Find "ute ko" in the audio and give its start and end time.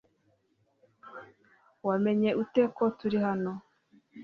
2.41-2.83